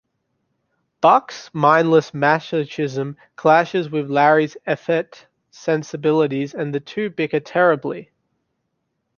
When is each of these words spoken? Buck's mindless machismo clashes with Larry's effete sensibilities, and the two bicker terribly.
Buck's 0.99 1.51
mindless 1.53 2.09
machismo 2.09 3.15
clashes 3.35 3.91
with 3.91 4.09
Larry's 4.09 4.57
effete 4.65 5.27
sensibilities, 5.51 6.55
and 6.55 6.73
the 6.73 6.79
two 6.79 7.11
bicker 7.11 7.39
terribly. 7.39 8.09